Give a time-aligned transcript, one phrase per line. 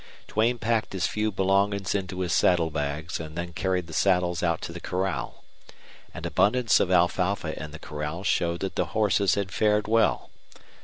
[0.27, 4.73] Duane packed his few belongings into his saddlebags, and then carried the saddles out to
[4.73, 5.43] the corral.
[6.11, 10.31] An abundance of alfalfa in the corral showed that the horses had fared well.